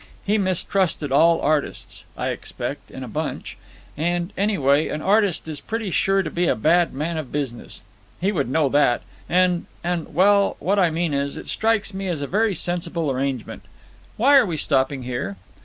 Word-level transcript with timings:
He 0.25 0.39
mistrusted 0.39 1.11
all 1.11 1.39
artists, 1.41 2.05
I 2.17 2.29
expect, 2.29 2.89
in 2.89 3.03
a 3.03 3.07
bunch. 3.07 3.55
And, 3.95 4.33
anyway, 4.35 4.87
an 4.87 5.03
artist 5.03 5.47
is 5.47 5.59
pretty 5.61 5.91
sure 5.91 6.23
to 6.23 6.31
be 6.31 6.47
a 6.47 6.55
bad 6.55 6.91
man 6.91 7.17
of 7.19 7.31
business. 7.31 7.83
He 8.19 8.31
would 8.31 8.49
know 8.49 8.67
that. 8.69 9.03
And—and, 9.29 10.15
well, 10.15 10.55
what 10.59 10.79
I 10.79 10.89
mean 10.89 11.13
is, 11.13 11.37
it 11.37 11.45
strikes 11.47 11.93
me 11.93 12.07
as 12.07 12.21
a 12.23 12.25
very 12.25 12.55
sensible 12.55 13.11
arrangement. 13.11 13.61
Why 14.17 14.37
are 14.37 14.45
we 14.47 14.57
stopping 14.57 15.03
here?" 15.03 15.35